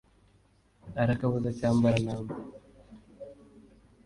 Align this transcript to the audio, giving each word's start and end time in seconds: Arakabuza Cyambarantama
Arakabuza 1.01 1.49
Cyambarantama 1.57 2.33